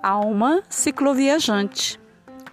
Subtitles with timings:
[0.00, 2.00] Alma Cicloviajante.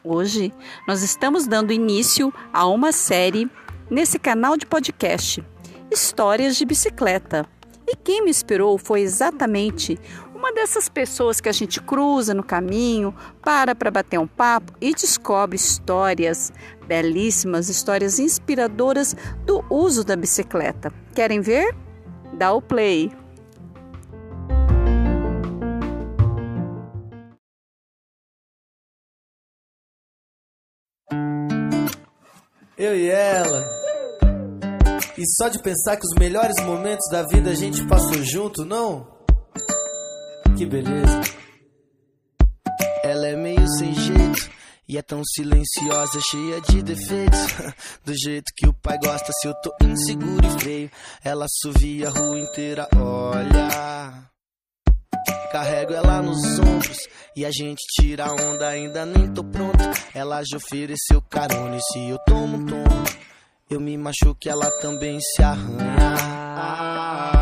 [0.03, 0.51] Hoje
[0.87, 3.47] nós estamos dando início a uma série
[3.87, 5.43] nesse canal de podcast
[5.91, 7.45] Histórias de Bicicleta.
[7.87, 9.99] E quem me inspirou foi exatamente
[10.65, 14.95] uma dessas pessoas que a gente cruza no caminho, para para bater um papo e
[14.95, 16.51] descobre histórias
[16.87, 19.15] belíssimas, histórias inspiradoras
[19.45, 20.91] do uso da bicicleta.
[21.13, 21.75] Querem ver?
[22.33, 23.11] Dá o play!
[32.75, 33.63] Eu e ela.
[35.17, 39.14] E só de pensar que os melhores momentos da vida a gente passou junto, não?
[40.57, 41.21] Que beleza.
[43.03, 44.49] Ela é meio sem jeito.
[44.87, 47.39] E é tão silenciosa, cheia de defeitos.
[48.05, 50.91] Do jeito que o pai gosta, se eu tô inseguro e feio.
[51.23, 54.29] Ela suvia a rua inteira, olha.
[55.51, 56.99] Carrego ela nos ombros
[57.35, 59.83] e a gente tira onda, ainda nem tô pronto.
[60.13, 63.03] Ela já ofereceu carona e se eu tomo um tomo,
[63.69, 67.34] eu me machuco ela também se arranha.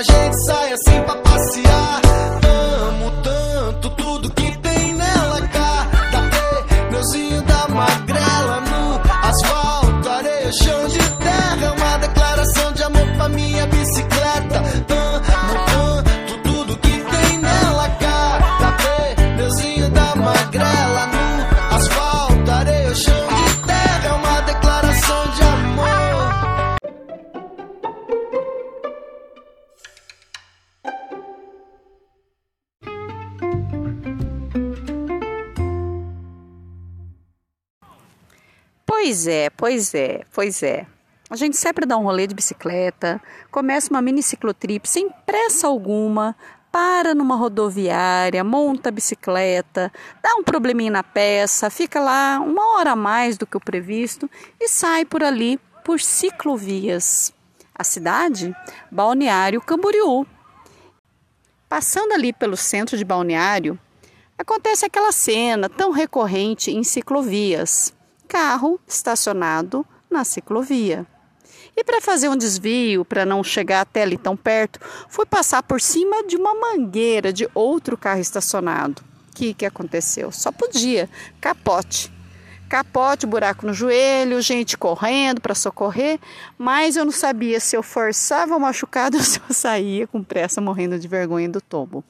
[0.00, 2.09] A gente sai assim pra passear.
[39.10, 40.86] Pois é, pois é, pois é.
[41.28, 46.36] A gente sempre dá um rolê de bicicleta, começa uma mini ciclotrip sem pressa alguma,
[46.70, 52.92] para numa rodoviária, monta a bicicleta, dá um probleminha na peça, fica lá uma hora
[52.92, 57.32] a mais do que o previsto e sai por ali por ciclovias.
[57.74, 58.54] A cidade?
[58.92, 60.24] Balneário Camboriú.
[61.68, 63.76] Passando ali pelo centro de Balneário,
[64.38, 67.92] acontece aquela cena tão recorrente em ciclovias
[68.30, 71.04] carro estacionado na ciclovia.
[71.76, 75.80] E para fazer um desvio, para não chegar até ali tão perto, fui passar por
[75.80, 79.02] cima de uma mangueira de outro carro estacionado.
[79.28, 80.30] O que, que aconteceu?
[80.30, 81.10] Só podia,
[81.40, 82.12] capote.
[82.68, 86.20] Capote, buraco no joelho, gente correndo para socorrer,
[86.56, 90.60] mas eu não sabia se eu forçava o machucado ou se eu saía com pressa,
[90.60, 92.04] morrendo de vergonha do tombo.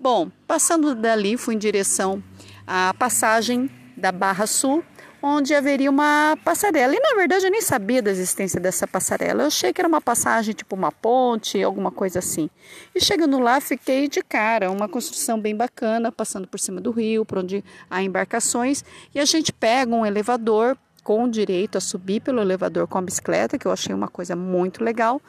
[0.00, 2.20] Bom, passando dali, fui em direção
[2.66, 4.82] à passagem da Barra Sul,
[5.22, 6.94] onde haveria uma passarela.
[6.94, 9.44] E na verdade eu nem sabia da existência dessa passarela.
[9.44, 12.50] Eu achei que era uma passagem, tipo uma ponte, alguma coisa assim.
[12.94, 17.24] E chegando lá, fiquei de cara, uma construção bem bacana, passando por cima do rio,
[17.24, 18.84] por onde há embarcações.
[19.14, 23.58] E a gente pega um elevador com direito a subir pelo elevador com a bicicleta,
[23.58, 25.20] que eu achei uma coisa muito legal.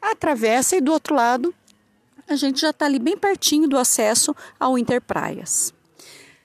[0.00, 1.54] Atravessa e do outro lado
[2.28, 5.74] a gente já está ali bem pertinho do acesso ao Interpraias.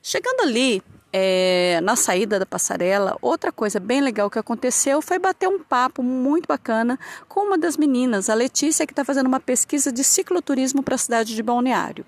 [0.01, 0.81] Chegando ali,
[1.12, 6.03] é, na saída da passarela, outra coisa bem legal que aconteceu foi bater um papo
[6.03, 10.84] muito bacana com uma das meninas, a Letícia, que está fazendo uma pesquisa de cicloturismo
[10.84, 12.06] para a cidade de Balneário.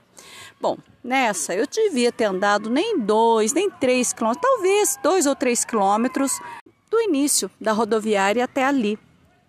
[0.61, 5.63] Bom, nessa eu devia ter andado nem dois, nem três quilômetros, talvez dois ou três
[5.63, 6.33] quilômetros
[6.89, 8.99] do início da rodoviária até ali.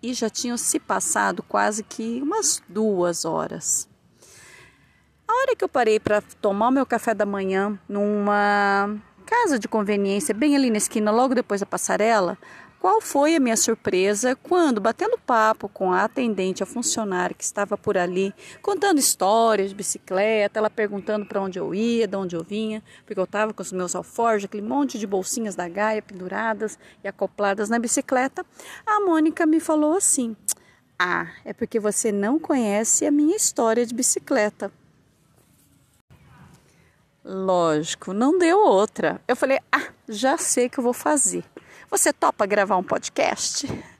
[0.01, 3.87] E já tinham se passado quase que umas duas horas.
[5.27, 8.97] A hora que eu parei para tomar o meu café da manhã numa
[9.31, 12.37] casa de conveniência, bem ali na esquina, logo depois da passarela,
[12.81, 17.77] qual foi a minha surpresa quando, batendo papo com a atendente, a funcionária que estava
[17.77, 22.43] por ali, contando histórias de bicicleta, ela perguntando para onde eu ia, de onde eu
[22.43, 26.77] vinha, porque eu estava com os meus alforjes, aquele monte de bolsinhas da Gaia penduradas
[27.01, 28.45] e acopladas na bicicleta,
[28.85, 30.35] a Mônica me falou assim:
[30.99, 34.73] Ah, é porque você não conhece a minha história de bicicleta.
[37.23, 39.21] Lógico, não deu outra.
[39.27, 41.43] Eu falei: Ah, já sei que eu vou fazer.
[41.89, 43.67] Você topa gravar um podcast?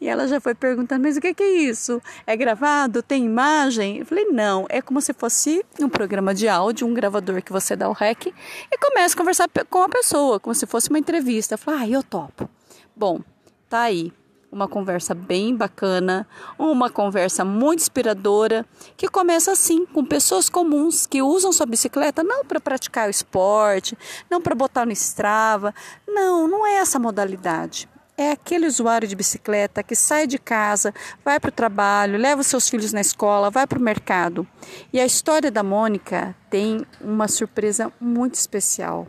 [0.00, 2.00] E ela já foi perguntando: Mas o que é isso?
[2.24, 3.02] É gravado?
[3.02, 3.98] Tem imagem?
[3.98, 7.74] Eu falei: Não, é como se fosse um programa de áudio, um gravador que você
[7.74, 11.54] dá o rec e começa a conversar com a pessoa, como se fosse uma entrevista.
[11.54, 12.48] Eu falei: Ah, eu topo.
[12.94, 13.20] Bom,
[13.68, 14.12] tá aí.
[14.52, 16.26] Uma conversa bem bacana,
[16.58, 18.66] uma conversa muito inspiradora,
[18.96, 23.96] que começa assim, com pessoas comuns que usam sua bicicleta não para praticar o esporte,
[24.28, 25.74] não para botar no Strava,
[26.06, 27.88] não, não é essa modalidade.
[28.16, 30.92] É aquele usuário de bicicleta que sai de casa,
[31.24, 34.46] vai para o trabalho, leva os seus filhos na escola, vai para o mercado.
[34.92, 39.06] E a história da Mônica tem uma surpresa muito especial.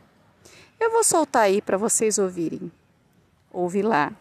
[0.80, 2.72] Eu vou soltar aí para vocês ouvirem.
[3.52, 4.14] Ouve lá.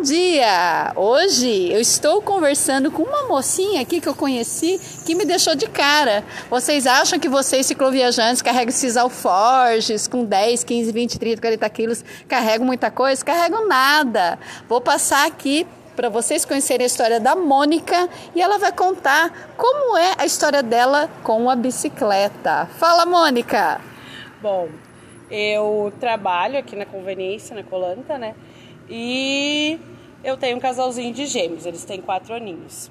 [0.00, 0.94] Bom dia!
[0.96, 5.66] Hoje eu estou conversando com uma mocinha aqui que eu conheci que me deixou de
[5.66, 6.24] cara.
[6.48, 12.04] Vocês acham que vocês, cicloviajantes, carregam esses alforjes com 10, 15, 20, 30, 40 quilos,
[12.26, 13.22] carregam muita coisa?
[13.22, 14.38] Carregam nada.
[14.66, 19.98] Vou passar aqui para vocês conhecerem a história da Mônica e ela vai contar como
[19.98, 22.64] é a história dela com a bicicleta.
[22.78, 23.78] Fala, Mônica!
[24.40, 24.66] Bom,
[25.30, 28.34] eu trabalho aqui na conveniência, na Colanta, né?
[28.88, 29.78] E
[30.22, 32.90] eu tenho um casalzinho de gêmeos, eles têm quatro aninhos.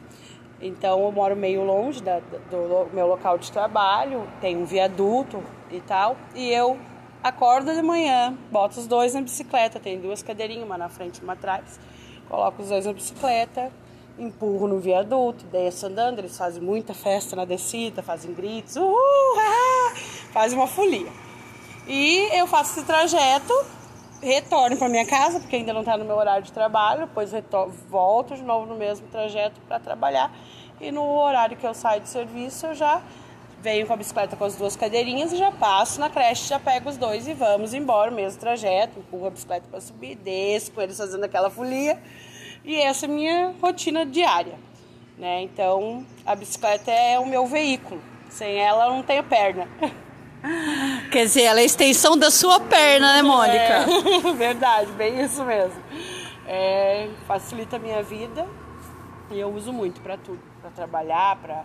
[0.62, 5.42] Então eu moro meio longe da, do meu local de trabalho, tem um viaduto
[5.72, 6.18] e tal.
[6.36, 6.78] E eu
[7.24, 11.24] acordo de manhã, boto os dois na bicicleta, tem duas cadeirinhas, uma na frente e
[11.24, 11.80] uma atrás.
[12.28, 13.72] Coloco os dois na bicicleta,
[14.18, 18.96] empurro no viaduto, desço andando, eles fazem muita festa na descida, fazem gritos, uhul,
[19.38, 19.94] ah,
[20.34, 21.12] fazem uma folia.
[21.88, 23.54] E eu faço esse trajeto
[24.22, 27.74] retorno para minha casa, porque ainda não está no meu horário de trabalho, depois retorno,
[27.90, 30.32] volto de novo no mesmo trajeto para trabalhar.
[30.80, 33.02] E no horário que eu saio de serviço, eu já
[33.62, 36.90] venho com a bicicleta com as duas cadeirinhas e já passo na creche, já pego
[36.90, 40.82] os dois e vamos embora, o mesmo trajeto, empurro a bicicleta para subir, desço com
[40.82, 42.02] eles fazendo aquela folia.
[42.64, 44.56] E essa é a minha rotina diária.
[45.18, 45.42] Né?
[45.42, 48.02] Então, a bicicleta é o meu veículo.
[48.30, 49.68] Sem ela, eu não tenho perna.
[51.12, 53.58] Quer dizer, ela é a extensão da sua perna, né, Mônica?
[53.58, 55.82] É, verdade, bem isso mesmo.
[56.48, 58.48] É, facilita a minha vida
[59.32, 61.64] e eu uso muito para tudo, para trabalhar, para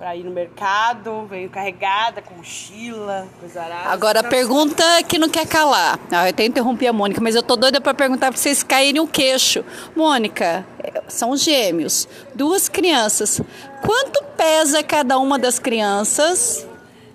[0.00, 3.90] para ir no mercado, venho carregada com mochila, coisa arada.
[3.90, 5.98] Agora a pergunta que não quer calar.
[6.10, 8.98] Ah, eu até interrompi a Mônica, mas eu tô doida para perguntar para vocês caírem
[8.98, 9.62] o queixo.
[9.94, 10.64] Mônica,
[11.06, 13.42] são gêmeos, duas crianças.
[13.82, 16.66] Quanto pesa cada uma das crianças?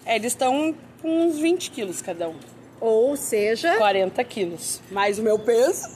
[0.06, 2.36] É, eles estão com uns 20 quilos cada um.
[2.81, 3.78] Ou seja...
[3.78, 4.81] 40 quilos.
[4.90, 5.88] Mais o meu peso.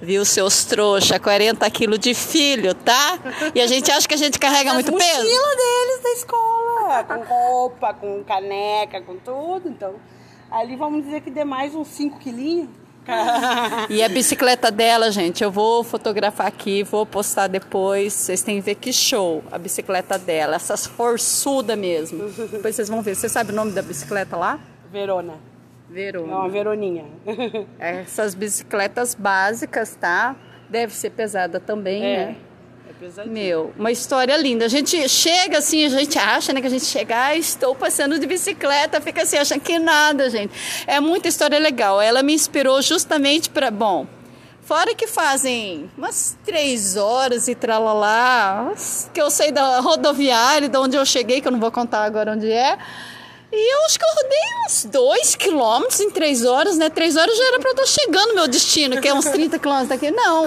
[0.00, 1.20] Viu, seus trouxa?
[1.20, 3.18] 40 quilos de filho, tá?
[3.54, 5.22] E a gente acha que a gente carrega As muito peso.
[5.22, 7.04] mochila deles da escola.
[7.04, 9.68] Com roupa, com caneca, com tudo.
[9.68, 9.96] Então,
[10.50, 12.70] ali vamos dizer que dê mais uns 5 quilinhos.
[13.88, 18.12] e a bicicleta dela, gente, eu vou fotografar aqui, vou postar depois.
[18.12, 22.28] Vocês têm que ver que show a bicicleta dela, essas forçuda mesmo.
[22.50, 23.14] depois vocês vão ver.
[23.14, 24.58] Você sabe o nome da bicicleta lá?
[24.90, 25.34] Verona.
[25.88, 26.32] Verona.
[26.32, 27.04] É uma Veroninha.
[27.78, 30.34] Essas bicicletas básicas, tá?
[30.68, 32.16] Deve ser pesada também, é.
[32.16, 32.36] né?
[32.98, 33.32] Pesadinho.
[33.32, 34.64] Meu, uma história linda.
[34.64, 38.18] A gente chega assim, a gente acha, né, que a gente chega, ah, estou passando
[38.18, 40.52] de bicicleta, fica assim, achando que nada, gente.
[40.86, 42.00] É muita história legal.
[42.00, 44.06] Ela me inspirou justamente para, bom,
[44.62, 48.72] fora que fazem umas três horas e tralalá,
[49.14, 52.32] que eu sei da rodoviária, de onde eu cheguei, que eu não vou contar agora
[52.32, 52.76] onde é.
[53.52, 56.90] E eu acho que eu rodei uns 2 quilômetros em 3 horas, né?
[56.90, 59.56] 3 horas já era para eu estar chegando no meu destino, que é uns 30
[59.60, 60.10] quilômetros daqui.
[60.10, 60.46] Não,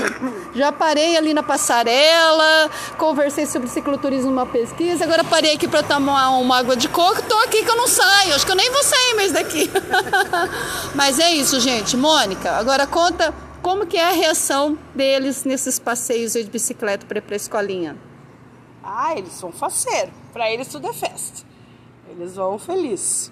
[0.53, 6.31] já parei ali na passarela, conversei sobre cicloturismo numa pesquisa, agora parei aqui para tomar
[6.39, 8.83] uma água de coco, tô aqui que eu não saio, acho que eu nem vou
[8.83, 9.69] sair mais daqui.
[10.93, 11.95] Mas é isso, gente.
[11.95, 17.21] Mônica, agora conta como que é a reação deles nesses passeios de bicicleta para ir
[17.21, 17.95] pra escolinha.
[18.83, 20.13] Ah, eles são faceiros.
[20.33, 21.48] Para eles tudo é festa.
[22.09, 23.31] Eles vão felizes.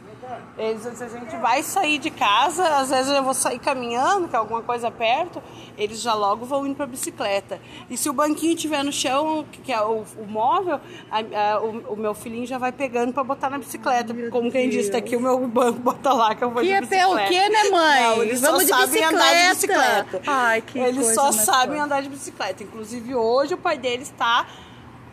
[0.57, 4.36] Eles, se a gente vai sair de casa, às vezes eu vou sair caminhando, que
[4.36, 5.41] é alguma coisa perto,
[5.77, 7.62] eles já logo vão indo para bicicleta.
[7.89, 11.93] E se o banquinho estiver no chão, que é o, o móvel, a, a, o,
[11.93, 14.13] o, meu filhinho já vai pegando para botar na bicicleta.
[14.13, 16.74] Meu Como quem disse, tá aqui o meu banco, bota lá que eu vou que
[16.74, 17.27] de bicicleta.
[17.27, 18.01] Que é o quê, né, mãe?
[18.01, 19.15] Não, eles Vamos só sabem bicicleta.
[19.15, 20.22] andar de bicicleta.
[20.27, 21.79] Ai, que Eles só sabem forte.
[21.79, 22.63] andar de bicicleta.
[22.63, 24.46] Inclusive hoje o pai deles está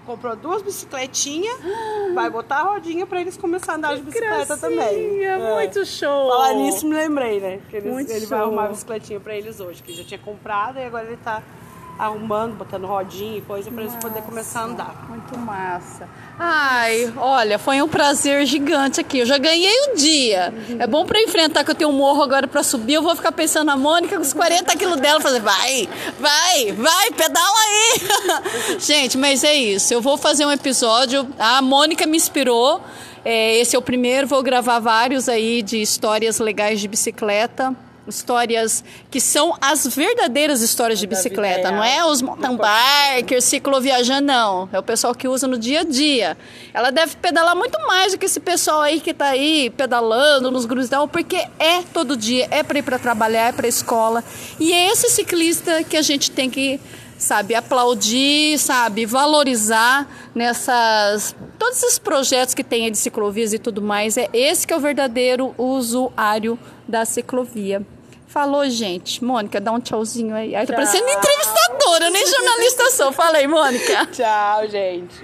[0.04, 1.56] comprou duas bicicletinhas,
[2.14, 5.24] vai botar a rodinha para eles começarem a andar de bicicleta também.
[5.24, 5.36] É.
[5.38, 6.28] Muito show.
[6.30, 7.60] Falar nisso me lembrei, né?
[7.70, 8.28] Que eles, Muito ele show.
[8.28, 11.42] vai arrumar a bicicletinha para eles hoje, que já tinha comprado e agora ele tá
[11.98, 15.06] arrumando, botando rodinha e coisa para eles poderem começar a andar.
[15.08, 16.08] Muito massa.
[16.38, 19.18] Ai, olha, foi um prazer gigante aqui.
[19.18, 20.52] Eu já ganhei o dia.
[20.78, 22.94] É bom para enfrentar que eu tenho um morro agora para subir.
[22.94, 27.10] Eu vou ficar pensando na Mônica com os 40 quilos dela, fazer vai, vai, vai,
[27.12, 28.78] pedala aí.
[28.80, 29.94] Gente, mas é isso.
[29.94, 31.28] Eu vou fazer um episódio.
[31.38, 32.82] A Mônica me inspirou.
[33.24, 34.26] É, esse é o primeiro.
[34.26, 37.74] Vou gravar vários aí de histórias legais de bicicleta
[38.06, 44.68] histórias que são as verdadeiras histórias de bicicleta, não é os mountain bikers, cicloviajando, não.
[44.72, 46.36] É o pessoal que usa no dia a dia.
[46.72, 50.66] Ela deve pedalar muito mais do que esse pessoal aí que está aí pedalando nos
[50.88, 54.22] tal, porque é todo dia, é para ir para trabalhar, é para escola.
[54.60, 56.80] E é esse ciclista que a gente tem que
[57.16, 64.16] sabe, aplaudir, sabe, valorizar nessas todos esses projetos que tem de ciclovias e tudo mais.
[64.16, 67.82] É esse que é o verdadeiro usuário da ciclovia.
[68.26, 69.22] Falou, gente.
[69.22, 70.56] Mônica, dá um tchauzinho aí.
[70.56, 73.12] Aí tá parecendo entrevistadora, nem jornalista sou.
[73.12, 74.06] Falei, Mônica.
[74.10, 75.14] Tchau, gente.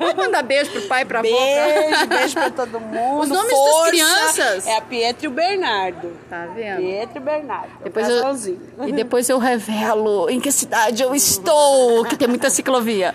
[0.00, 2.06] Vamos mandar beijo pro pai e pra beijo, avó.
[2.06, 3.20] Beijo pra todo mundo.
[3.20, 3.78] Os nomes Força.
[3.82, 4.66] das crianças.
[4.66, 6.12] É a Pietro e o Bernardo.
[6.28, 6.78] Tá vendo?
[6.78, 7.70] Pietro e o Bernardo.
[7.84, 13.14] Depois eu, e depois eu revelo em que cidade eu estou, que tem muita ciclovia.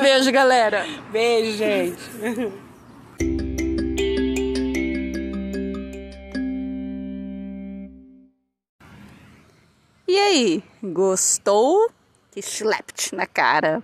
[0.00, 0.86] Beijo, galera.
[1.12, 1.98] Beijo, gente.
[10.08, 11.90] E aí, gostou?
[12.30, 13.82] Que slapped na cara.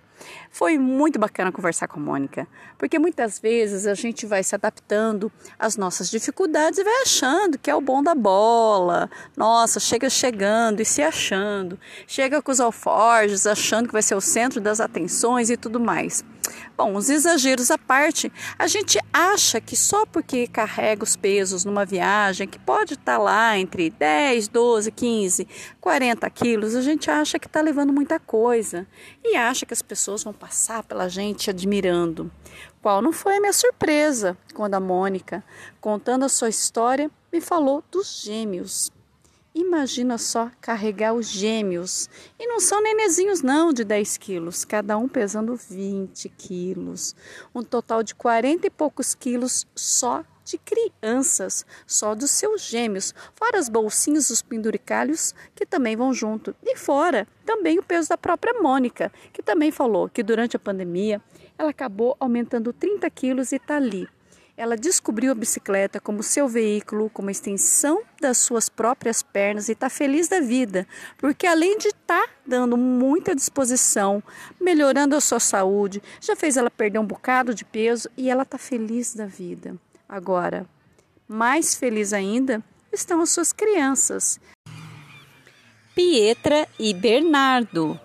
[0.53, 2.47] Foi muito bacana conversar com a Mônica,
[2.79, 7.69] porque muitas vezes a gente vai se adaptando às nossas dificuldades e vai achando que
[7.69, 9.11] é o bom da bola.
[9.37, 11.77] Nossa, chega chegando e se achando.
[12.07, 16.25] Chega com os alforjes achando que vai ser o centro das atenções e tudo mais.
[16.77, 21.85] Bom, os exageros à parte, a gente acha que só porque carrega os pesos numa
[21.85, 25.47] viagem, que pode estar lá entre 10, 12, 15,
[25.81, 28.87] 40 quilos, a gente acha que está levando muita coisa
[29.23, 32.31] e acha que as pessoas vão passar pela gente admirando.
[32.81, 35.45] Qual não foi a minha surpresa quando a Mônica,
[35.81, 38.91] contando a sua história, me falou dos gêmeos.
[39.55, 42.09] Imagina só carregar os gêmeos.
[42.39, 47.15] E não são nenezinhos, não, de 10 quilos, cada um pesando 20 quilos.
[47.55, 53.59] Um total de 40 e poucos quilos só de crianças, só dos seus gêmeos, fora
[53.59, 56.55] as bolsinhas, os penduricalhos que também vão junto.
[56.63, 61.21] E fora também o peso da própria Mônica, que também falou que durante a pandemia
[61.59, 64.09] ela acabou aumentando 30 quilos e está ali
[64.57, 69.89] ela descobriu a bicicleta como seu veículo, como extensão das suas próprias pernas e está
[69.89, 70.87] feliz da vida,
[71.19, 74.23] porque além de estar tá dando muita disposição,
[74.61, 78.59] melhorando a sua saúde, já fez ela perder um bocado de peso e ela está
[78.59, 79.77] feliz da vida.
[80.09, 80.67] Agora,
[81.27, 84.39] mais feliz ainda estão as suas crianças.
[85.95, 87.99] Pietra e Bernardo.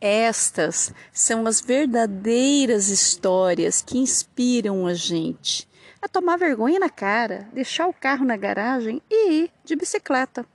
[0.00, 5.68] Estas são as verdadeiras histórias que inspiram a gente
[6.00, 10.46] a tomar vergonha na cara, deixar o carro na garagem e ir de bicicleta.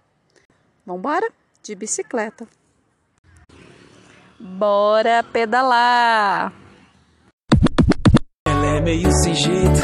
[0.84, 1.32] Vambora?
[1.62, 2.48] De bicicleta.
[4.40, 6.52] Bora pedalar!
[8.48, 9.82] Ela é meio sem jeito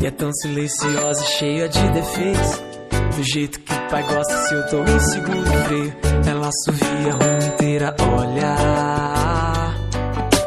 [0.00, 2.83] e é tão silenciosa cheia de defeitos.
[3.16, 5.96] Do jeito que o pai gosta, se eu tô inseguro, veio.
[6.26, 8.56] Ela assovia a rua inteira, olha.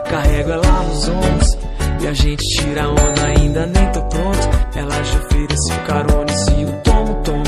[0.09, 1.57] Carrego ela nos ombros
[2.01, 4.49] e a gente tira onda, ainda nem tô pronto.
[4.75, 7.43] Ela já ofereceu carona se o tomo, tomo.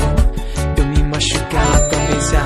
[0.78, 2.36] Eu me machuco, ela também se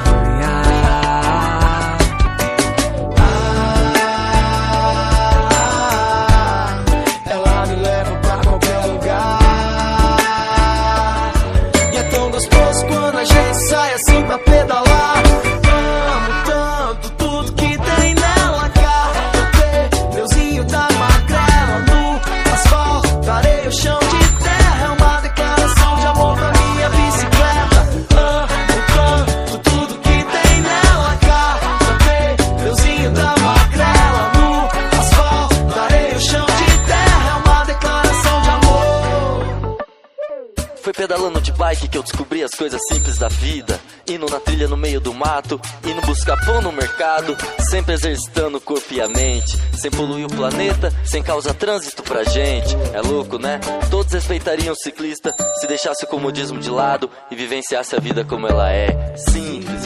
[40.85, 40.93] arranha.
[40.93, 43.81] pedalando de bike que eu descobri as coisas simples da vida.
[44.07, 47.37] Indo na trilha no meio do mato, indo buscar pão no mercado,
[47.71, 52.25] sempre exercitando o corpo e a mente, sem poluir o planeta, sem causar trânsito pra
[52.25, 52.77] gente.
[52.93, 53.61] É louco, né?
[53.91, 58.47] Todos respeitariam o ciclista se deixasse o comodismo de lado e vivenciasse a vida como
[58.47, 59.15] ela é.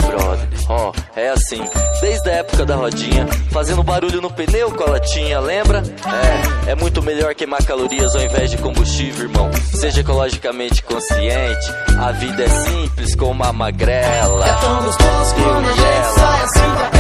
[0.01, 0.49] Brother.
[0.69, 1.63] Ó, é assim.
[2.01, 5.83] Desde a época da rodinha, fazendo barulho no pneu com a latinha, lembra?
[6.67, 9.51] É, é muito melhor queimar calorias ao invés de combustível, irmão.
[9.75, 14.47] Seja ecologicamente consciente, a vida é simples como uma magrela.
[14.47, 16.98] É tão gostoso quando a gente sai assim